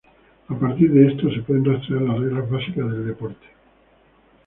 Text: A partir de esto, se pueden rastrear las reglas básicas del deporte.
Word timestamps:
A 0.49 0.57
partir 0.59 0.91
de 0.91 1.09
esto, 1.11 1.29
se 1.31 1.41
pueden 1.43 1.63
rastrear 1.63 2.01
las 2.01 2.19
reglas 2.19 2.49
básicas 2.49 2.89
del 2.91 3.05
deporte. 3.05 3.45